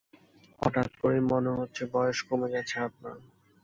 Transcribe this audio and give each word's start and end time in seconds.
হঠাৎ 0.61 0.89
করেই 1.01 1.23
মনে 1.31 1.51
হচ্ছে 1.57 1.83
বয়স 1.93 2.19
কমে 2.27 2.47
গেছে 2.53 2.75
আপনার। 2.87 3.15